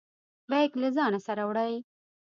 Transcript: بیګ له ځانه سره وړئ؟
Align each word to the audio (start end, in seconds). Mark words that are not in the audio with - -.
بیګ 0.49 0.71
له 0.81 0.89
ځانه 0.95 1.19
سره 1.27 1.43
وړئ؟ 1.49 1.73